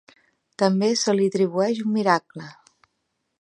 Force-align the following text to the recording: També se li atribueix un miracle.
També 0.61 0.89
se 1.01 1.15
li 1.17 1.27
atribueix 1.33 1.83
un 1.85 1.93
miracle. 1.99 2.49